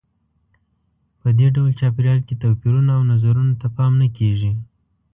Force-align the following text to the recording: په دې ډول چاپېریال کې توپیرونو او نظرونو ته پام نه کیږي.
په 1.21 1.29
دې 1.37 1.47
ډول 1.55 1.71
چاپېریال 1.79 2.19
کې 2.27 2.39
توپیرونو 2.41 2.89
او 2.97 3.01
نظرونو 3.11 3.53
ته 3.61 3.67
پام 3.75 3.91
نه 4.01 4.07
کیږي. 4.17 4.51